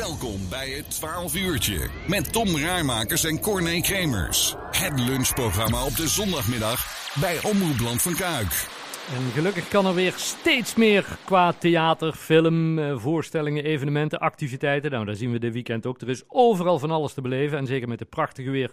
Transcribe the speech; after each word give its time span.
Welkom 0.00 0.48
bij 0.48 0.70
het 0.70 0.90
12 0.90 1.34
uurtje 1.34 1.88
met 2.06 2.32
Tom 2.32 2.58
Raarmakers 2.58 3.24
en 3.24 3.40
Corné 3.40 3.80
Kremers. 3.80 4.54
Het 4.70 5.00
lunchprogramma 5.00 5.84
op 5.84 5.96
de 5.96 6.08
zondagmiddag 6.08 6.86
bij 7.20 7.38
Omroep 7.42 7.80
Land 7.80 8.02
van 8.02 8.14
Kuik. 8.14 8.66
En 9.14 9.22
gelukkig 9.22 9.68
kan 9.68 9.86
er 9.86 9.94
weer 9.94 10.12
steeds 10.16 10.74
meer 10.74 11.18
qua 11.24 11.52
theater, 11.52 12.12
film, 12.12 12.78
eh, 12.78 12.98
voorstellingen, 12.98 13.64
evenementen, 13.64 14.18
activiteiten. 14.18 14.90
Nou, 14.90 15.04
daar 15.04 15.14
zien 15.14 15.32
we 15.32 15.38
dit 15.38 15.52
weekend 15.52 15.86
ook. 15.86 16.00
Er 16.00 16.08
is 16.08 16.24
overal 16.28 16.78
van 16.78 16.90
alles 16.90 17.14
te 17.14 17.20
beleven. 17.20 17.58
En 17.58 17.66
zeker 17.66 17.88
met 17.88 18.00
het 18.00 18.08
prachtige 18.08 18.50
weer 18.50 18.70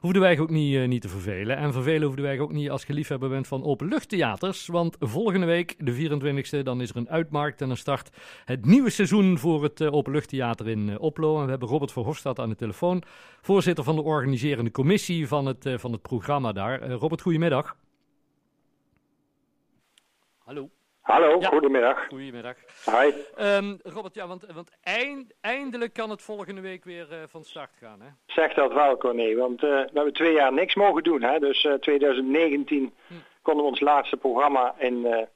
hoefden 0.00 0.22
wij 0.22 0.38
ook 0.38 0.50
niet, 0.50 0.74
uh, 0.74 0.88
niet 0.88 1.02
te 1.02 1.08
vervelen. 1.08 1.56
En 1.56 1.72
vervelen 1.72 2.02
hoefden 2.02 2.24
wij 2.24 2.40
ook 2.40 2.52
niet 2.52 2.70
als 2.70 2.84
je 2.84 2.92
liefhebber 2.92 3.28
bent 3.28 3.46
van 3.46 3.64
openluchttheaters. 3.64 4.66
Want 4.66 4.96
volgende 5.00 5.46
week, 5.46 5.74
de 5.78 5.92
24e, 5.92 6.62
dan 6.62 6.80
is 6.80 6.90
er 6.90 6.96
een 6.96 7.10
uitmarkt 7.10 7.60
en 7.60 7.68
dan 7.68 7.76
start 7.76 8.10
het 8.44 8.66
nieuwe 8.66 8.90
seizoen 8.90 9.38
voor 9.38 9.62
het 9.62 9.80
uh, 9.80 9.92
openluchttheater 9.92 10.68
in 10.68 10.88
uh, 10.88 10.94
Oplo. 10.98 11.38
En 11.38 11.44
we 11.44 11.50
hebben 11.50 11.68
Robert 11.68 11.92
Verhofstadt 11.92 12.38
aan 12.38 12.48
de 12.48 12.56
telefoon, 12.56 13.02
voorzitter 13.40 13.84
van 13.84 13.96
de 13.96 14.02
organiserende 14.02 14.70
commissie 14.70 15.28
van 15.28 15.46
het, 15.46 15.68
van 15.76 15.92
het 15.92 16.02
programma 16.02 16.52
daar. 16.52 16.90
Robert, 16.90 17.20
goedemiddag. 17.20 17.76
Hallo. 20.44 20.70
Hallo, 21.00 21.40
ja. 21.40 21.48
goedemiddag. 21.48 22.06
Goedemiddag. 22.08 22.56
Hi. 22.84 23.12
Um, 23.38 23.78
Robert, 23.82 24.14
ja, 24.14 24.26
want, 24.26 24.46
want 24.52 24.70
eind, 24.82 25.34
eindelijk 25.40 25.92
kan 25.92 26.10
het 26.10 26.22
volgende 26.22 26.60
week 26.60 26.84
weer 26.84 27.06
uh, 27.12 27.18
van 27.26 27.44
start 27.44 27.70
gaan, 27.80 28.00
hè? 28.00 28.08
Zeg 28.26 28.54
dat 28.54 28.72
wel, 28.72 28.96
Corné, 28.96 29.34
want 29.34 29.62
uh, 29.62 29.70
we 29.70 29.90
hebben 29.94 30.12
twee 30.12 30.32
jaar 30.32 30.52
niks 30.52 30.74
mogen 30.74 31.02
doen, 31.02 31.22
hè? 31.22 31.38
Dus 31.38 31.64
uh, 31.64 31.74
2019 31.74 32.94
hm. 33.06 33.14
konden 33.42 33.64
we 33.64 33.70
ons 33.70 33.80
laatste 33.80 34.16
programma 34.16 34.74
in, 34.78 35.28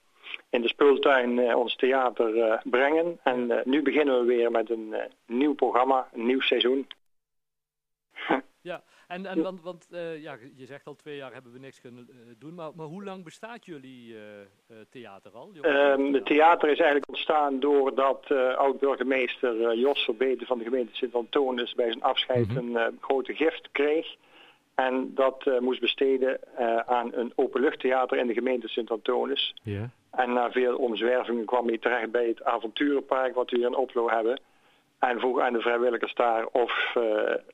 in 0.50 0.60
de 0.60 0.68
speeltuin 0.68 1.54
ons 1.54 1.76
theater 1.76 2.60
brengen. 2.64 3.18
En 3.22 3.62
nu 3.64 3.82
beginnen 3.82 4.20
we 4.20 4.26
weer 4.26 4.50
met 4.50 4.70
een 4.70 4.94
nieuw 5.26 5.54
programma, 5.54 6.08
een 6.12 6.26
nieuw 6.26 6.40
seizoen. 6.40 6.86
ja, 8.60 8.82
en, 9.08 9.26
en 9.26 9.42
want, 9.42 9.62
want 9.62 9.88
uh, 9.92 10.22
ja, 10.22 10.36
je 10.54 10.66
zegt 10.66 10.86
al 10.86 10.94
twee 10.94 11.16
jaar 11.16 11.32
hebben 11.32 11.52
we 11.52 11.58
niks 11.58 11.80
kunnen 11.80 12.08
uh, 12.10 12.16
doen, 12.38 12.54
maar, 12.54 12.70
maar 12.74 12.86
hoe 12.86 13.04
lang 13.04 13.24
bestaat 13.24 13.64
jullie 13.64 14.14
uh, 14.14 14.20
theater 14.90 15.32
al? 15.32 15.50
Um, 15.62 16.14
het 16.14 16.26
theater 16.26 16.68
is 16.68 16.78
eigenlijk 16.78 17.08
ontstaan 17.08 17.60
doordat 17.60 18.30
oud-burgemeester 18.56 19.76
Jos 19.76 20.04
Verbeten 20.04 20.46
van 20.46 20.58
de 20.58 20.64
gemeente 20.64 20.94
Sint-Antonis 20.94 21.74
bij 21.74 21.90
zijn 21.90 22.02
afscheid 22.02 22.48
mm 22.48 22.56
-hmm. 22.56 22.76
een 22.76 22.98
grote 23.00 23.34
gift 23.34 23.68
kreeg. 23.72 24.16
En 24.74 25.14
dat 25.14 25.60
moest 25.60 25.80
besteden 25.80 26.40
aan 26.86 27.14
een 27.14 27.32
openluchttheater 27.34 28.18
in 28.18 28.26
de 28.26 28.34
gemeente 28.34 28.68
Sint-Antonis. 28.68 29.54
Yeah. 29.62 29.84
En 30.10 30.32
na 30.32 30.50
veel 30.50 30.76
omzwervingen 30.76 31.44
kwam 31.44 31.66
hij 31.66 31.78
terecht 31.78 32.10
bij 32.10 32.26
het 32.26 32.44
avonturenpark 32.44 33.34
wat 33.34 33.50
we 33.50 33.56
hier 33.56 33.66
in 33.66 33.76
Oplo 33.76 34.10
hebben. 34.10 34.40
En 34.98 35.20
vroeg 35.20 35.40
aan 35.40 35.52
de 35.52 35.60
vrijwilligers 35.60 36.14
daar 36.14 36.46
of 36.46 36.94
uh, 36.98 37.04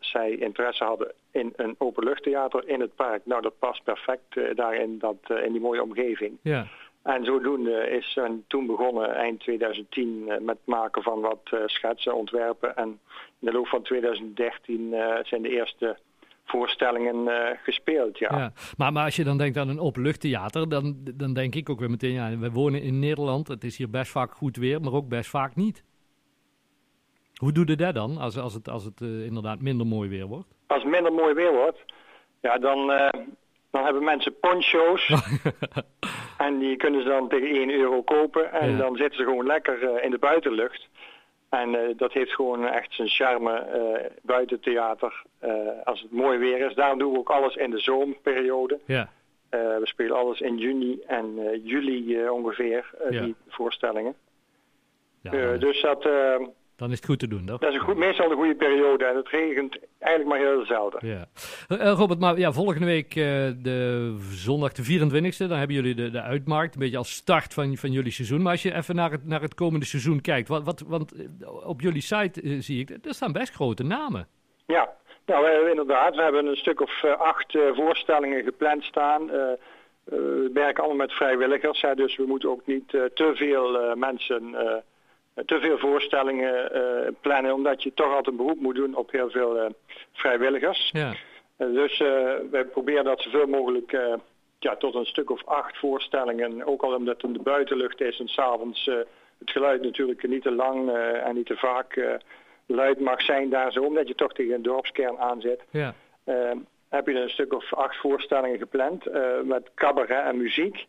zij 0.00 0.30
interesse 0.30 0.84
hadden 0.84 1.12
in 1.30 1.52
een 1.56 1.74
openluchttheater 1.78 2.68
in 2.68 2.80
het 2.80 2.94
park. 2.94 3.26
Nou, 3.26 3.42
dat 3.42 3.58
past 3.58 3.82
perfect 3.82 4.36
uh, 4.36 4.54
daarin, 4.54 4.98
dat, 4.98 5.16
uh, 5.28 5.44
in 5.44 5.52
die 5.52 5.60
mooie 5.60 5.82
omgeving. 5.82 6.38
Ja. 6.42 6.66
En 7.02 7.24
zodoende 7.24 7.90
is 7.90 8.18
toen 8.46 8.66
begonnen 8.66 9.14
eind 9.14 9.40
2010 9.40 10.32
met 10.40 10.56
maken 10.64 11.02
van 11.02 11.20
wat 11.20 11.40
schetsen, 11.66 12.14
ontwerpen. 12.14 12.76
En 12.76 12.88
in 13.38 13.46
de 13.46 13.52
loop 13.52 13.66
van 13.66 13.82
2013 13.82 14.94
zijn 15.22 15.42
de 15.42 15.48
eerste 15.48 15.96
voorstellingen 16.44 17.28
gespeeld, 17.62 18.18
ja. 18.18 18.36
ja. 18.36 18.52
Maar, 18.76 18.92
maar 18.92 19.04
als 19.04 19.16
je 19.16 19.24
dan 19.24 19.38
denkt 19.38 19.56
aan 19.56 19.68
een 19.68 19.80
openluchttheater, 19.80 20.68
dan, 20.68 20.96
dan 21.14 21.32
denk 21.32 21.54
ik 21.54 21.70
ook 21.70 21.80
weer 21.80 21.90
meteen... 21.90 22.12
Ja, 22.12 22.38
we 22.38 22.50
wonen 22.50 22.82
in 22.82 22.98
Nederland, 22.98 23.48
het 23.48 23.64
is 23.64 23.76
hier 23.76 23.90
best 23.90 24.10
vaak 24.10 24.32
goed 24.32 24.56
weer, 24.56 24.80
maar 24.80 24.92
ook 24.92 25.08
best 25.08 25.30
vaak 25.30 25.54
niet. 25.54 25.84
Hoe 27.44 27.52
doe 27.52 27.66
je 27.66 27.76
dat 27.76 27.94
dan, 27.94 28.18
als, 28.18 28.38
als 28.38 28.54
het, 28.54 28.68
als 28.68 28.84
het 28.84 29.00
uh, 29.00 29.24
inderdaad 29.24 29.60
minder 29.60 29.86
mooi 29.86 30.08
weer 30.08 30.26
wordt? 30.26 30.48
Als 30.66 30.82
het 30.82 30.90
minder 30.90 31.12
mooi 31.12 31.34
weer 31.34 31.52
wordt, 31.52 31.84
ja, 32.40 32.58
dan, 32.58 32.90
uh, 32.90 33.08
dan 33.70 33.84
hebben 33.84 34.04
mensen 34.04 34.38
poncho's. 34.38 35.12
en 36.46 36.58
die 36.58 36.76
kunnen 36.76 37.02
ze 37.02 37.08
dan 37.08 37.28
tegen 37.28 37.48
1 37.48 37.70
euro 37.70 38.02
kopen. 38.02 38.52
En 38.52 38.70
ja. 38.70 38.76
dan 38.76 38.96
zitten 38.96 39.18
ze 39.18 39.24
gewoon 39.24 39.46
lekker 39.46 39.82
uh, 39.82 40.04
in 40.04 40.10
de 40.10 40.18
buitenlucht. 40.18 40.88
En 41.48 41.94
dat 41.96 42.12
heeft 42.12 42.34
gewoon 42.34 42.66
echt 42.66 42.94
zijn 42.94 43.08
charme 43.08 43.66
buiten 44.22 44.60
theater. 44.60 45.22
als 45.84 46.00
het 46.00 46.12
mooi 46.12 46.38
weer 46.38 46.66
is. 46.66 46.74
Daarom 46.74 46.98
doen 46.98 47.12
we 47.12 47.18
ook 47.18 47.30
alles 47.30 47.54
in 47.54 47.70
de 47.70 47.78
zomerperiode. 47.78 48.78
Ja. 48.86 49.08
we 49.50 49.80
spelen 49.82 50.16
alles 50.16 50.40
in 50.40 50.56
juni 50.56 51.00
en 51.06 51.60
juli 51.62 52.28
ongeveer, 52.28 52.90
ja. 53.10 53.22
die 53.22 53.34
voorstellingen. 53.48 54.14
Ja, 55.22 55.56
dus 55.56 55.80
dat 55.80 56.08
dan 56.76 56.90
is 56.90 56.96
het 56.96 57.06
goed 57.06 57.18
te 57.18 57.28
doen, 57.28 57.46
toch? 57.46 57.58
Dat 57.58 57.70
is 57.70 57.74
een 57.74 57.84
goed, 57.84 57.96
meestal 57.96 58.30
een 58.30 58.36
goede 58.36 58.54
periode 58.54 59.04
en 59.04 59.16
het 59.16 59.28
regent 59.28 59.78
eigenlijk 59.98 60.30
maar 60.30 60.48
heel 60.48 60.64
zelden. 60.64 61.06
Ja. 61.06 61.26
Uh, 61.68 61.92
Robert, 61.92 62.20
maar 62.20 62.38
ja, 62.38 62.52
volgende 62.52 62.86
week 62.86 63.14
uh, 63.14 63.24
de 63.62 64.14
zondag 64.30 64.72
de 64.72 64.82
24e, 64.82 65.36
dan 65.36 65.58
hebben 65.58 65.76
jullie 65.76 65.94
de, 65.94 66.10
de 66.10 66.20
uitmarkt, 66.20 66.74
een 66.74 66.80
beetje 66.80 66.96
als 66.96 67.12
start 67.12 67.54
van, 67.54 67.76
van 67.76 67.90
jullie 67.90 68.12
seizoen. 68.12 68.42
Maar 68.42 68.52
als 68.52 68.62
je 68.62 68.74
even 68.74 68.94
naar 68.94 69.10
het, 69.10 69.26
naar 69.26 69.40
het 69.40 69.54
komende 69.54 69.86
seizoen 69.86 70.20
kijkt, 70.20 70.48
wat, 70.48 70.62
wat, 70.64 70.80
want 70.86 71.12
op 71.64 71.80
jullie 71.80 72.02
site 72.02 72.42
uh, 72.42 72.60
zie 72.60 72.80
ik, 72.80 72.90
er 72.90 73.14
staan 73.14 73.32
best 73.32 73.54
grote 73.54 73.82
namen. 73.82 74.28
Ja, 74.66 74.92
nou 75.26 75.44
we, 75.44 75.70
inderdaad, 75.70 76.16
we 76.16 76.22
hebben 76.22 76.46
een 76.46 76.56
stuk 76.56 76.80
of 76.80 77.04
acht 77.04 77.58
voorstellingen 77.74 78.44
gepland 78.44 78.84
staan. 78.84 79.26
we 80.04 80.50
werken 80.52 80.84
allemaal 80.84 81.06
met 81.06 81.16
vrijwilligers, 81.16 81.80
hè, 81.80 81.94
dus 81.94 82.16
we 82.16 82.24
moeten 82.26 82.50
ook 82.50 82.66
niet 82.66 82.88
te 82.88 83.32
veel 83.34 83.96
mensen 83.96 84.56
te 85.34 85.60
veel 85.60 85.78
voorstellingen 85.78 86.76
uh, 86.76 87.08
plannen, 87.20 87.54
omdat 87.54 87.82
je 87.82 87.94
toch 87.94 88.06
altijd 88.06 88.26
een 88.26 88.36
beroep 88.36 88.60
moet 88.60 88.74
doen 88.74 88.94
op 88.94 89.10
heel 89.10 89.30
veel 89.30 89.56
uh, 89.56 89.66
vrijwilligers. 90.12 90.90
Ja. 90.92 91.12
Uh, 91.58 91.74
dus 91.74 91.98
wij 92.50 92.64
proberen 92.64 93.04
dat 93.04 93.20
zoveel 93.20 93.46
mogelijk 93.46 93.96
ja, 94.58 94.76
tot 94.76 94.94
een 94.94 95.04
stuk 95.04 95.30
of 95.30 95.44
acht 95.44 95.78
voorstellingen, 95.78 96.66
ook 96.66 96.82
al 96.82 96.94
omdat 96.94 97.14
het 97.14 97.24
in 97.24 97.32
de 97.32 97.42
buitenlucht 97.42 98.00
is 98.00 98.20
en 98.20 98.28
s'avonds 98.28 98.84
het 99.38 99.50
geluid 99.50 99.82
natuurlijk 99.82 100.28
niet 100.28 100.42
te 100.42 100.52
lang 100.52 100.90
en 101.24 101.34
niet 101.34 101.46
te 101.46 101.56
vaak 101.56 102.18
luid 102.66 103.00
mag 103.00 103.22
zijn 103.22 103.50
daar 103.50 103.72
zo, 103.72 103.82
omdat 103.82 104.08
je 104.08 104.14
toch 104.14 104.32
tegen 104.32 104.54
een 104.54 104.62
dorpskern 104.62 105.18
aanzet. 105.18 105.62
Ja. 105.70 105.94
heb 106.88 107.06
je 107.06 107.14
een 107.14 107.28
stuk 107.28 107.52
of 107.52 107.74
acht 107.74 107.96
voorstellingen 107.96 108.58
gepland 108.58 109.04
met 109.44 109.70
cabaret 109.74 110.24
en 110.24 110.36
muziek. 110.36 110.86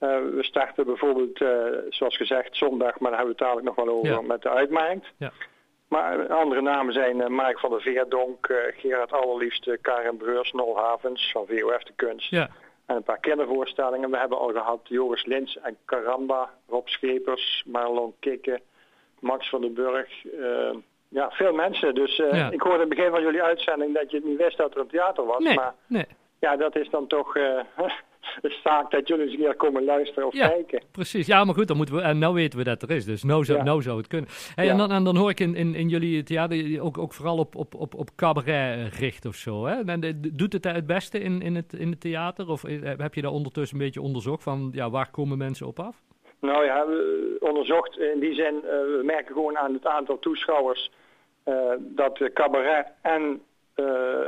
Uh, 0.00 0.18
we 0.34 0.42
starten 0.42 0.86
bijvoorbeeld, 0.86 1.40
uh, 1.40 1.48
zoals 1.88 2.16
gezegd, 2.16 2.56
zondag, 2.56 2.98
maar 2.98 3.10
daar 3.10 3.18
hebben 3.18 3.36
we 3.36 3.44
het 3.44 3.50
dadelijk 3.52 3.66
nog 3.66 3.86
wel 3.86 3.94
over, 3.94 4.10
ja. 4.10 4.20
met 4.20 4.42
de 4.42 4.50
uitmarkt. 4.50 5.12
Ja. 5.16 5.32
Maar 5.88 6.28
andere 6.28 6.60
namen 6.60 6.92
zijn 6.92 7.16
uh, 7.16 7.26
Mark 7.26 7.58
van 7.58 7.70
der 7.70 7.80
Veerdonk, 7.80 8.52
Gerard 8.76 9.12
Allerliefste, 9.12 9.78
Karin 9.82 10.16
Breurs, 10.16 10.52
Nol 10.52 10.78
Havens 10.78 11.30
van 11.32 11.46
VOF 11.46 11.82
de 11.82 11.92
Kunst. 11.96 12.30
Ja. 12.30 12.48
En 12.86 12.96
een 12.96 13.02
paar 13.02 13.20
kindervoorstellingen. 13.20 14.10
We 14.10 14.18
hebben 14.18 14.38
al 14.38 14.48
gehad 14.48 14.80
Joris 14.84 15.24
Lins 15.24 15.58
en 15.62 15.76
Caramba, 15.84 16.50
Rob 16.68 16.86
Schepers, 16.86 17.62
Marlon 17.66 18.14
Kikke, 18.20 18.60
Max 19.20 19.48
van 19.48 19.60
den 19.60 19.74
Burg. 19.74 20.08
ja, 21.08 21.30
veel 21.30 21.52
mensen. 21.52 21.94
Dus 21.94 22.18
ik 22.50 22.60
hoorde 22.60 22.82
in 22.82 22.88
het 22.88 22.88
begin 22.88 23.10
van 23.10 23.22
jullie 23.22 23.42
uitzending 23.42 23.94
dat 23.94 24.10
je 24.10 24.16
het 24.16 24.26
niet 24.26 24.38
wist 24.38 24.56
dat 24.56 24.74
er 24.74 24.80
een 24.80 24.86
theater 24.86 25.24
was. 25.24 25.42
Nee, 25.42 25.54
maar 25.54 25.74
nee. 25.86 26.06
ja, 26.40 26.56
dat 26.56 26.76
is 26.76 26.90
dan 26.90 27.06
toch 27.06 27.36
de 28.40 28.58
zaak 28.64 28.90
dat 28.90 29.08
jullie 29.08 29.24
eens 29.24 29.32
een 29.32 29.38
keer 29.40 29.54
komen 29.54 29.84
luisteren 29.84 30.26
of 30.26 30.34
ja, 30.34 30.48
kijken. 30.48 30.82
Precies, 30.90 31.26
ja, 31.26 31.44
maar 31.44 31.54
goed, 31.54 31.68
dan 31.68 31.76
moeten 31.76 31.94
we, 31.94 32.00
en 32.00 32.18
nou 32.18 32.34
weten 32.34 32.58
we 32.58 32.64
dat 32.64 32.82
er 32.82 32.90
is, 32.90 33.04
dus 33.04 33.22
nou 33.22 33.44
zou, 33.44 33.58
Ja. 33.58 33.64
nou 33.64 33.82
zou 33.82 33.96
het 33.98 34.06
kunnen. 34.06 34.28
Hey, 34.54 34.64
Ja. 34.64 34.70
en, 34.70 34.76
dan, 34.78 34.90
en 34.90 35.04
dan 35.04 35.16
hoor 35.16 35.30
ik 35.30 35.40
in, 35.40 35.54
in, 35.54 35.74
in 35.74 35.88
jullie 35.88 36.22
theater 36.22 36.82
ook, 36.82 36.98
ook 36.98 37.12
vooral 37.14 37.38
op, 37.38 37.56
op, 37.56 37.74
op, 37.74 37.94
op 37.94 38.08
cabaret 38.16 38.94
gericht 38.94 39.26
of 39.26 39.34
zo. 39.34 39.64
Hè? 39.66 39.82
En, 39.84 40.00
de- 40.00 40.34
doet 40.34 40.52
het 40.52 40.64
het 40.64 40.86
beste 40.86 41.18
in, 41.20 41.42
in, 41.42 41.54
het, 41.54 41.72
in 41.72 41.90
het 41.90 42.00
theater? 42.00 42.48
Of 42.48 42.64
eh, 42.64 42.78
heb 42.96 43.14
je 43.14 43.22
daar 43.22 43.30
ondertussen 43.30 43.78
een 43.78 43.84
beetje 43.84 44.00
onderzocht 44.02 44.42
van 44.42 44.70
ja, 44.72 44.90
waar 44.90 45.10
komen 45.10 45.38
mensen 45.38 45.66
op 45.66 45.80
af? 45.80 45.96
Nou 46.40 46.64
ja, 46.64 46.86
we 46.86 47.36
onderzocht 47.40 47.98
in 47.98 48.20
die 48.20 48.34
zin, 48.34 48.54
eh, 48.54 48.70
we 48.70 49.00
merken 49.04 49.34
gewoon 49.34 49.58
aan 49.58 49.72
het 49.72 49.86
aantal 49.86 50.18
toeschouwers 50.18 50.90
eh, 51.44 51.54
dat 51.78 52.30
cabaret 52.34 52.86
en 53.02 53.40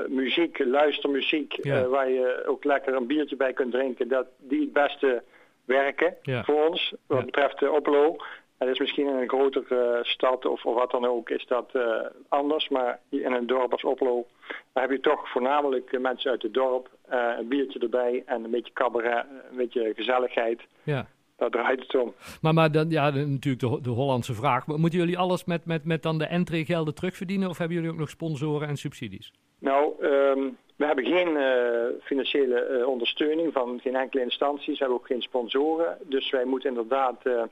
muziek, 0.09 0.59
luistermuziek, 0.59 1.65
Ja. 1.65 1.77
eh, 1.77 1.87
waar 1.87 2.11
je 2.11 2.43
ook 2.47 2.65
lekker 2.65 2.95
een 2.95 3.07
biertje 3.07 3.37
bij 3.37 3.53
kunt 3.53 3.73
drinken, 3.73 4.09
dat 4.09 4.27
die 4.39 4.61
het 4.61 4.73
beste 4.73 5.23
werken 5.65 6.17
Ja. 6.23 6.45
voor 6.45 6.69
ons, 6.69 6.95
wat 7.07 7.25
betreft 7.25 7.59
de 7.59 7.71
Oplo. 7.71 8.17
Het 8.59 8.69
is 8.69 8.79
misschien 8.79 9.07
in 9.07 9.15
een 9.17 9.29
grotere 9.29 9.99
stad 10.03 10.47
of, 10.47 10.65
of 10.65 10.75
wat 10.75 10.91
dan 10.91 11.05
ook 11.05 11.31
is 11.31 11.47
dat 11.47 11.71
eh, 11.73 12.01
anders, 12.29 12.69
maar 12.69 13.01
in 13.11 13.33
een 13.33 13.47
dorp 13.47 13.73
als 13.73 13.85
Oplo 13.85 14.27
daar 14.73 14.83
heb 14.83 14.91
je 14.97 15.01
toch 15.01 15.29
voornamelijk 15.31 15.93
eh, 15.93 16.01
mensen 16.01 16.31
uit 16.31 16.43
het 16.43 16.55
dorp, 16.55 16.89
eh, 17.09 17.31
een 17.39 17.49
biertje 17.49 17.79
erbij 17.79 18.23
en 18.27 18.45
een 18.45 18.51
beetje 18.51 18.73
cabaret, 18.73 19.25
een 19.51 19.57
beetje 19.57 19.93
gezelligheid. 19.97 20.61
Ja. 20.83 21.07
Daar 21.39 21.51
draait 21.51 21.81
het 21.81 21.95
om. 21.95 22.15
Maar, 22.41 22.55
maar 22.55 22.73
dan, 22.73 22.91
ja, 22.91 23.11
natuurlijk 23.11 23.61
de, 23.61 23.81
de 23.83 23.91
Hollandse 23.91 24.35
vraag. 24.35 24.67
Maar 24.67 24.79
moeten 24.79 24.99
jullie 24.99 25.19
alles 25.19 25.45
met, 25.45 25.65
met, 25.65 25.85
met 25.85 26.03
dan 26.03 26.19
de 26.19 26.27
entreegelden 26.27 26.95
terugverdienen? 26.95 27.49
Of 27.49 27.59
hebben 27.59 27.77
jullie 27.77 27.93
ook 27.93 27.99
nog 27.99 28.09
sponsoren 28.09 28.69
en 28.69 28.77
subsidies? 28.77 29.33
Nou, 29.59 29.93
ehm, 30.01 30.49
we 30.77 30.85
hebben 30.85 31.05
geen 31.05 31.37
eh, 31.37 32.03
financiële 32.03 32.61
eh, 32.61 32.87
ondersteuning 32.87 33.53
van 33.53 33.81
geen 33.83 33.97
enkele 33.97 34.23
instanties. 34.23 34.79
We 34.79 34.85
hebben 34.85 34.99
ook 34.99 35.07
geen 35.07 35.23
sponsoren. 35.23 35.99
Dus 36.03 36.31
wij 36.31 36.45
moeten 36.45 36.69
inderdaad 36.69 37.27
eh, 37.27 37.43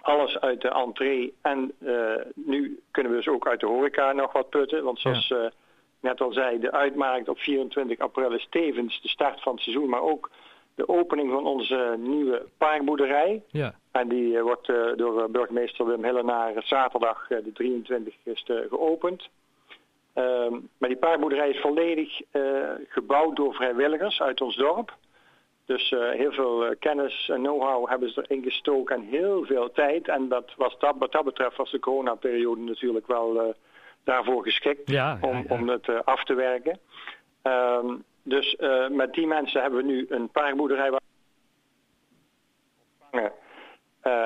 alles 0.00 0.40
uit 0.40 0.60
de 0.60 0.68
entree. 0.68 1.34
En 1.42 1.72
nu 2.34 2.80
kunnen 2.90 3.12
we 3.12 3.18
dus 3.18 3.28
ook 3.28 3.48
uit 3.48 3.60
de 3.60 3.66
horeca 3.66 4.12
nog 4.12 4.32
wat 4.32 4.50
putten. 4.50 4.84
Want 4.84 5.00
zoals 5.00 5.28
ja. 5.28 5.50
net 6.00 6.20
al 6.20 6.32
zei, 6.32 6.58
de 6.58 6.72
uitmarkt 6.72 7.28
op 7.28 7.38
24 7.38 7.98
april 7.98 8.32
is 8.32 8.46
tevens 8.50 9.00
de 9.02 9.08
start 9.08 9.42
van 9.42 9.52
het 9.52 9.62
seizoen. 9.62 9.88
Maar 9.88 10.02
ook 10.02 10.30
de 10.74 10.88
opening 10.88 11.30
van 11.30 11.46
onze 11.46 11.94
nieuwe 11.98 12.46
paarboerderij. 12.58 13.42
Ja. 13.50 13.74
En 13.90 14.08
die 14.08 14.42
wordt 14.42 14.66
door 14.96 15.30
burgemeester 15.30 15.86
Wim 15.86 16.04
Hillenaar 16.04 16.52
zaterdag 16.64 17.26
de 17.28 17.52
23 17.52 18.14
is 18.22 18.44
geopend. 18.68 19.28
Uh, 20.14 20.50
maar 20.78 20.88
die 20.88 20.98
paarboerderij 20.98 21.48
is 21.48 21.60
volledig 21.60 22.20
gebouwd 22.88 23.36
door 23.36 23.54
vrijwilligers 23.54 24.22
uit 24.22 24.40
ons 24.40 24.56
dorp. 24.56 24.96
Dus 25.66 25.90
uh, 25.90 26.10
heel 26.10 26.32
veel 26.32 26.64
uh, 26.64 26.70
kennis 26.78 27.28
en 27.28 27.42
know-how 27.42 27.88
hebben 27.88 28.10
ze 28.10 28.24
erin 28.28 28.42
gestoken 28.42 28.96
en 28.96 29.02
heel 29.02 29.44
veel 29.44 29.70
tijd. 29.70 30.08
En 30.08 30.28
dat 30.28 30.52
was 30.56 30.78
dat, 30.78 30.94
wat 30.98 31.12
dat 31.12 31.24
betreft 31.24 31.56
was 31.56 31.70
de 31.70 31.78
coronaperiode 31.78 32.60
natuurlijk 32.60 33.06
wel 33.06 33.54
daarvoor 34.04 34.42
geschikt 34.42 34.90
ja, 34.90 35.18
ja, 35.20 35.28
om, 35.28 35.44
om 35.48 35.68
het 35.68 36.04
af 36.04 36.24
te 36.24 36.34
werken. 36.34 36.78
Ehm, 37.42 37.94
dus 38.24 38.56
met 38.90 39.12
die 39.12 39.26
mensen 39.26 39.60
hebben 39.60 39.86
we 39.86 39.92
nu 39.92 40.06
een 40.08 40.28
paarboerderij 40.28 40.90
waar 40.90 41.00
ontvangen, 43.10 43.32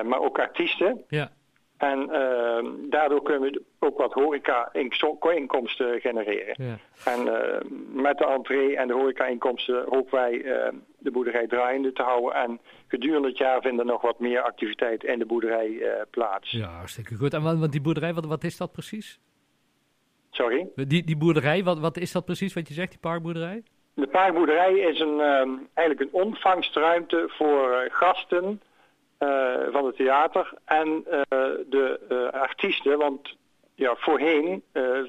maar 0.08 0.20
ook 0.20 0.38
artiesten. 0.38 1.04
Ja. 1.08 1.30
En 1.78 2.02
uh, 2.02 2.64
daardoor 2.90 3.22
kunnen 3.22 3.52
we 3.52 3.62
ook 3.78 3.98
wat 3.98 4.12
horeca-inkomsten 4.12 6.00
genereren. 6.00 6.54
Ja. 6.64 6.78
En 7.04 7.26
uh, 7.26 7.60
met 8.02 8.18
de 8.18 8.26
entree 8.26 8.76
en 8.76 8.88
de 8.88 8.94
horeca-inkomsten 8.94 9.84
hopen 9.88 10.14
wij 10.14 10.32
uh, 10.32 10.68
de 10.98 11.10
boerderij 11.10 11.46
draaiende 11.46 11.92
te 11.92 12.02
houden. 12.02 12.34
En 12.34 12.60
gedurende 12.86 13.28
het 13.28 13.38
jaar 13.38 13.60
vinden 13.60 13.86
nog 13.86 14.02
wat 14.02 14.18
meer 14.18 14.40
activiteiten 14.40 15.08
in 15.08 15.18
de 15.18 15.26
boerderij 15.26 15.82
plaats. 16.10 16.50
Ja, 16.50 16.68
hartstikke 16.68 17.14
goed. 17.14 17.34
En 17.34 17.58
wat, 17.60 17.72
die 17.72 17.80
boerderij, 17.80 18.14
wat, 18.14 18.26
wat 18.26 18.44
is 18.44 18.56
dat 18.56 18.72
precies? 18.72 19.20
Sorry? 20.30 20.68
Die, 20.74 21.04
die 21.04 21.16
boerderij, 21.16 21.64
wat, 21.64 21.78
wat 21.78 21.96
is 21.96 22.12
dat 22.12 22.24
precies 22.24 22.54
wat 22.54 22.68
je 22.68 22.74
zegt, 22.74 22.90
die 22.90 23.00
paarboerderij? 23.00 23.62
De 23.98 24.06
paarboerderij 24.06 24.78
is 24.78 25.00
een, 25.00 25.20
ehm, 25.20 25.50
eigenlijk 25.74 26.00
een 26.00 26.20
ontvangstruimte 26.20 27.24
voor 27.28 27.88
gasten 27.90 28.62
uh, 29.18 29.54
van 29.70 29.86
het 29.86 29.96
theater 29.96 30.52
en 30.64 31.04
uh, 31.06 31.22
de 31.66 32.28
artiesten. 32.32 32.98
Want 32.98 33.36
ja, 33.74 33.94
voorheen 33.96 34.62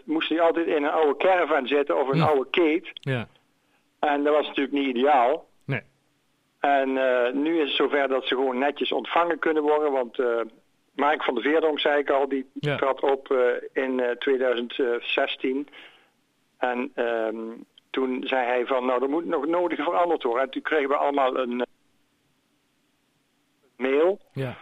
moesten 0.04 0.36
die 0.36 0.46
altijd 0.46 0.68
in 0.68 0.84
een 0.84 0.90
oude 0.90 1.18
caravan 1.18 1.68
zitten 1.68 2.00
of 2.00 2.08
een 2.08 2.22
oude 2.22 2.50
keet. 2.50 2.90
Ja. 2.94 3.28
En 4.00 4.24
dat 4.24 4.34
was 4.36 4.48
natuurlijk 4.48 4.76
niet 4.76 4.96
ideaal. 4.96 5.48
Nee. 5.66 5.82
En 6.60 6.94
nu 7.42 7.60
is 7.60 7.68
het 7.68 7.78
zover 7.78 8.08
dat 8.08 8.26
ze 8.26 8.36
gewoon 8.36 8.58
netjes 8.58 8.92
ontvangen 8.92 9.40
kunnen 9.40 9.64
worden. 9.64 9.92
Want 9.92 10.18
Mark 10.96 11.24
van 11.24 11.34
der 11.34 11.44
Veerdonk, 11.44 11.80
zei 11.80 12.00
ik 12.00 12.10
al, 12.10 12.30
die 12.30 12.50
ja. 12.54 12.76
trad 12.76 13.02
op 13.02 13.34
in 13.74 14.16
2016. 14.20 15.68
En 16.58 16.92
um, 16.96 17.66
toen 17.90 18.24
zei 18.24 18.46
hij 18.46 18.66
van, 18.66 18.86
nou, 18.86 19.04
er 19.04 19.10
moet 19.10 19.26
nog 19.26 19.46
nodig 19.46 19.84
veranderd 19.84 20.24
worden. 20.24 20.44
En 20.44 20.50
toen 20.50 20.62
kregen 20.62 20.90
we 20.90 20.96
allemaal 20.96 21.38
een 21.38 21.66
mail 23.76 24.20
ja. 24.34 24.58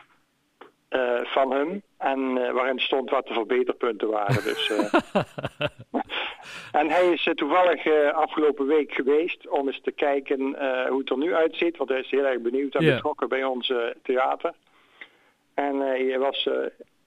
uh, 0.90 1.20
van 1.24 1.52
hem. 1.52 1.82
En 1.98 2.20
uh, 2.20 2.52
waarin 2.52 2.80
stond 2.80 3.10
wat 3.10 3.28
de 3.28 3.34
verbeterpunten 3.34 4.10
waren. 4.10 4.44
Dus, 4.44 4.70
uh... 4.70 4.94
en 6.82 6.90
hij 6.90 7.12
is 7.12 7.30
toevallig 7.36 8.12
afgelopen 8.12 8.68
week 8.68 8.94
geweest 8.94 9.48
om 9.48 9.68
eens 9.68 9.82
te 9.82 9.92
kijken 9.92 10.40
hoe 10.90 11.00
het 11.00 11.10
er 11.10 11.18
nu 11.18 11.34
uitziet. 11.36 11.78
Want 11.78 11.90
hij 11.90 12.00
is 12.00 12.10
heel 12.10 12.26
erg 12.26 12.42
benieuwd 12.42 12.76
en 12.76 12.86
betrokken 12.86 13.30
bij 13.30 13.44
ons 13.44 13.74
theater. 14.04 14.54
En 15.54 15.80
hij 15.80 16.20
was 16.20 16.50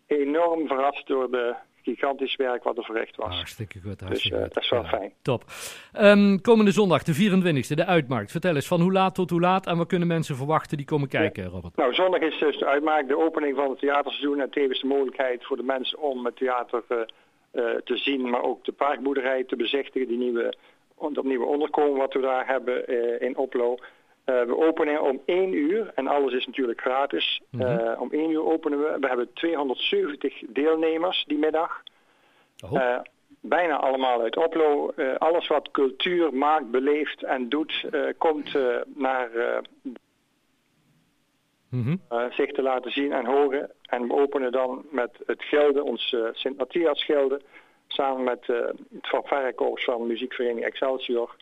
enorm 0.06 0.66
verrast 0.66 1.06
door 1.06 1.31
de 1.31 1.55
gigantisch 1.82 2.37
werk 2.37 2.62
wat 2.62 2.79
er 2.79 2.85
verricht 2.85 3.17
was. 3.17 3.35
Hartstikke 3.35 3.81
goed. 3.81 3.99
Dus, 3.99 4.09
hartstikke 4.09 4.37
dus 4.37 4.47
uh, 4.47 4.55
dat 4.55 4.62
is 4.62 4.71
wel 4.71 4.85
fijn. 4.85 5.12
Top. 5.23 5.44
Um, 6.00 6.41
komende 6.41 6.71
zondag, 6.71 7.03
de 7.03 7.15
24e, 7.15 7.75
de 7.75 7.87
uitmarkt. 7.87 8.31
Vertel 8.31 8.55
eens, 8.55 8.67
van 8.67 8.81
hoe 8.81 8.93
laat 8.93 9.15
tot 9.15 9.31
hoe 9.31 9.41
laat 9.41 9.67
en 9.67 9.77
wat 9.77 9.87
kunnen 9.87 10.09
mensen 10.09 10.37
verwachten 10.37 10.77
die 10.77 10.87
komen 10.87 11.09
kijken, 11.09 11.43
ja. 11.43 11.49
Robert? 11.49 11.77
Nou, 11.77 11.94
zondag 11.94 12.21
is 12.21 12.38
dus 12.38 12.59
de 12.59 12.67
uitmarkt, 12.67 13.09
de 13.09 13.19
opening 13.19 13.56
van 13.56 13.71
het 13.71 13.79
theaterseizoen 13.79 14.41
en 14.41 14.50
tevens 14.50 14.81
de 14.81 14.87
mogelijkheid 14.87 15.44
voor 15.44 15.56
de 15.56 15.62
mensen 15.62 15.99
om 15.99 16.25
het 16.25 16.37
theater 16.37 16.82
uh, 16.88 16.99
uh, 17.53 17.65
te 17.85 17.97
zien, 17.97 18.31
maar 18.31 18.43
ook 18.43 18.65
de 18.65 18.73
parkboerderij 18.73 19.44
te 19.44 19.56
bezichtigen, 19.56 20.09
die 20.09 20.19
nieuwe, 20.19 20.55
dat 21.12 21.25
nieuwe 21.25 21.47
onderkomen 21.47 21.99
wat 21.99 22.12
we 22.12 22.21
daar 22.21 22.47
hebben 22.47 22.87
in 23.21 23.37
Oplo. 23.37 23.79
Uh, 24.26 24.43
we 24.43 24.56
openen 24.56 25.02
om 25.02 25.20
1 25.25 25.52
uur 25.52 25.93
en 25.94 26.06
alles 26.06 26.32
is 26.32 26.46
natuurlijk 26.46 26.81
gratis. 26.81 27.40
Mm 27.50 27.61
-hmm. 27.61 27.81
uh, 27.81 28.00
om 28.00 28.11
1 28.11 28.31
uur 28.31 28.44
openen 28.44 28.78
we. 28.78 28.96
We 29.00 29.06
hebben 29.06 29.32
270 29.32 30.43
deelnemers 30.49 31.25
die 31.26 31.38
middag. 31.38 31.82
Oh. 32.64 32.72
Uh, 32.72 32.99
bijna 33.40 33.76
allemaal 33.76 34.20
uit 34.20 34.37
Oplo. 34.37 34.93
alles 35.19 35.46
wat 35.46 35.70
cultuur 35.70 36.34
maakt, 36.34 36.70
beleeft 36.70 37.22
en 37.22 37.49
doet, 37.49 37.84
komt 38.19 38.52
naar 38.94 39.31
mm 41.69 41.82
-hmm. 41.82 42.00
zich 42.31 42.52
te 42.52 42.62
laten 42.62 42.90
zien 42.90 43.12
en 43.12 43.26
horen. 43.26 43.70
En 43.82 44.06
we 44.06 44.14
openen 44.14 44.52
dan 44.52 44.84
met 44.90 45.11
het 45.26 45.43
Gilde, 45.43 45.84
ons 45.84 46.16
Sint-Matthias 46.32 47.05
Gilde, 47.05 47.40
samen 47.87 48.25
met 48.25 48.46
het 48.46 49.08
Van 49.08 49.75
van 49.75 50.06
muziekvereniging 50.06 50.66
Excelsior. 50.66 51.37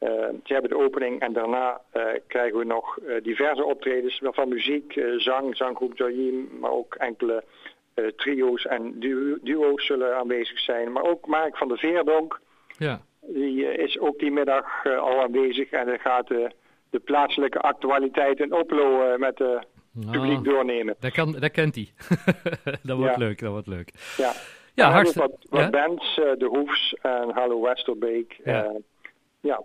Uh, 0.00 0.10
ze 0.44 0.52
hebben 0.52 0.70
de 0.70 0.78
opening 0.78 1.20
en 1.20 1.32
daarna 1.32 1.80
uh, 1.96 2.02
krijgen 2.26 2.58
we 2.58 2.64
nog 2.64 2.98
uh, 2.98 3.22
diverse 3.22 3.64
optredens 3.64 4.20
van 4.22 4.48
muziek, 4.48 5.00
zang, 5.16 5.56
zanggroep 5.56 5.96
Joyim, 5.96 6.48
maar 6.60 6.70
ook 6.70 6.94
enkele 6.94 7.44
trio's 8.16 8.66
en 8.66 9.00
du 9.00 9.38
duo's 9.42 9.86
zullen 9.86 10.16
aanwezig 10.16 10.58
zijn. 10.58 10.92
Maar 10.92 11.02
ook 11.02 11.26
Mark 11.26 11.56
van 11.56 11.68
der 11.68 11.78
Veerdonk, 11.78 12.40
ja. 12.76 13.00
die 13.20 13.72
is 13.74 13.98
ook 13.98 14.18
die 14.18 14.30
middag 14.30 14.86
al 14.86 15.22
aanwezig 15.22 15.70
en 15.70 15.86
dan 15.86 15.98
gaat 15.98 16.28
de 16.90 16.98
plaatselijke 17.04 17.58
actualiteit 17.58 18.40
in 18.40 18.52
Oplo 18.52 19.18
met 19.18 19.38
het 19.38 19.66
oh, 20.04 20.10
publiek 20.10 20.44
doornemen. 20.44 20.94
Dat, 21.00 21.12
kan, 21.12 21.32
dat 21.32 21.50
kent 21.50 21.74
hij. 21.74 21.88
dat 22.88 22.96
wordt 22.96 23.16
ja. 23.16 23.18
leuk, 23.18 23.40
dat 23.40 23.50
wordt 23.50 23.66
leuk. 23.66 23.90
Ja, 24.16 24.32
ja 24.74 24.90
hartstikke... 24.90 25.28
Wat, 25.28 25.46
wat 25.50 25.60
ja? 25.60 25.70
bands, 25.70 26.14
De 26.14 26.48
Hoefs 26.50 26.94
en 26.94 27.30
Hallo 27.30 27.60
Westerbeek. 27.60 28.40
Ja. 28.44 28.72
ja. 29.40 29.62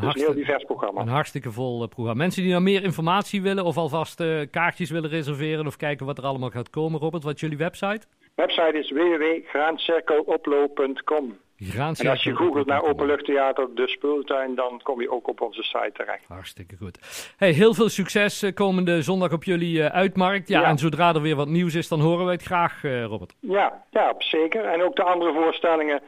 Een 0.00 0.12
dus 0.12 0.14
een 0.14 0.20
heel 0.20 0.34
divers 0.34 0.64
programma. 0.64 1.00
Een 1.00 1.08
hartstikke 1.08 1.52
vol 1.52 1.82
uh, 1.82 1.88
programma. 1.88 2.22
Mensen 2.22 2.42
die 2.42 2.50
nou 2.50 2.62
meer 2.62 2.82
informatie 2.82 3.42
willen 3.42 3.64
of 3.64 3.76
alvast 3.76 4.20
uh, 4.20 4.40
kaartjes 4.50 4.90
willen 4.90 5.10
reserveren 5.10 5.66
of 5.66 5.76
kijken 5.76 6.06
wat 6.06 6.18
er 6.18 6.24
allemaal 6.24 6.50
gaat 6.50 6.70
komen. 6.70 7.00
Robert, 7.00 7.22
wat 7.22 7.34
is 7.34 7.40
jullie 7.40 7.56
website? 7.56 8.06
Website 8.34 8.78
is 8.78 8.90
www.graancirkeloplo.com. 8.90 11.38
En 11.74 12.08
als 12.08 12.22
je 12.22 12.36
googelt 12.36 12.66
naar 12.66 12.82
Openluchttheater 12.82 13.68
De 13.74 13.88
Speeltuin, 13.88 14.54
dan 14.54 14.80
kom 14.82 15.00
je 15.00 15.10
ook 15.10 15.28
op 15.28 15.40
onze 15.40 15.62
site 15.62 15.90
terecht. 15.92 16.24
Hartstikke 16.28 16.76
goed. 16.76 16.98
Hey, 17.36 17.50
heel 17.50 17.74
veel 17.74 17.88
succes 17.88 18.42
uh, 18.42 18.54
komende 18.54 19.02
zondag 19.02 19.32
op 19.32 19.44
jullie 19.44 19.82
uitmarkt. 19.82 20.48
Ja, 20.48 20.60
ja, 20.60 20.66
en 20.66 20.78
zodra 20.78 21.14
er 21.14 21.22
weer 21.22 21.36
wat 21.36 21.48
nieuws 21.48 21.74
is, 21.74 21.88
dan 21.88 22.00
horen 22.00 22.24
wij 22.24 22.34
het 22.34 22.42
graag, 22.42 22.82
Robert. 22.82 23.34
Ja, 23.40 23.84
ja, 23.90 24.14
zeker. 24.18 24.64
En 24.64 24.82
ook 24.82 24.96
de 24.96 25.02
andere 25.02 25.32
voorstellingen 25.32 26.02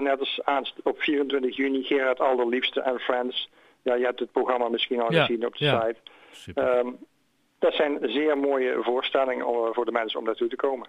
net 0.00 0.40
als 0.44 0.74
op 0.82 1.00
24 1.00 1.56
juni 1.56 1.82
Gerard 1.82 2.20
Alderliefste 2.20 2.80
en 2.80 2.98
Friends. 2.98 3.50
Ja, 3.82 3.94
je 3.94 4.04
hebt 4.04 4.20
het 4.20 4.32
programma 4.32 4.68
misschien 4.68 5.00
al 5.00 5.12
ja, 5.12 5.24
gezien 5.24 5.46
op 5.46 5.56
de 5.56 5.64
ja. 5.64 5.80
site. 5.80 6.00
Super. 6.30 6.78
Um, 6.78 6.98
dat 7.58 7.74
zijn 7.74 7.98
zeer 8.02 8.38
mooie 8.38 8.78
voorstellingen 8.80 9.46
om, 9.46 9.74
voor 9.74 9.84
de 9.84 9.92
mensen 9.92 10.18
om 10.18 10.24
naartoe 10.24 10.48
te 10.48 10.56
komen. 10.56 10.88